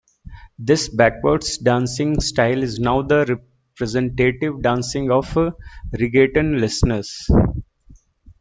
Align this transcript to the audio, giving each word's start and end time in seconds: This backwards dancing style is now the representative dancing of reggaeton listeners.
This 0.57 0.89
backwards 0.89 1.59
dancing 1.59 2.19
style 2.21 2.63
is 2.63 2.79
now 2.79 3.03
the 3.03 3.39
representative 3.77 4.59
dancing 4.63 5.11
of 5.11 5.27
reggaeton 5.93 6.59
listeners. 6.59 7.29